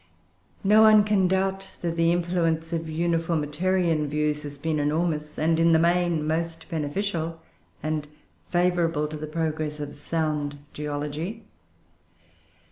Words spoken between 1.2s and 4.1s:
doubt that the influence of uniformitarian